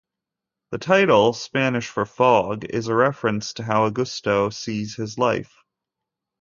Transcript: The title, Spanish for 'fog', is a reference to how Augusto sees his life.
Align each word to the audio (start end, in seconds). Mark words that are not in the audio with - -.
The 0.71 0.79
title, 0.79 1.31
Spanish 1.31 1.87
for 1.87 2.07
'fog', 2.07 2.65
is 2.65 2.87
a 2.87 2.95
reference 2.95 3.53
to 3.53 3.63
how 3.63 3.87
Augusto 3.87 4.51
sees 4.51 4.95
his 4.95 5.19
life. 5.19 5.55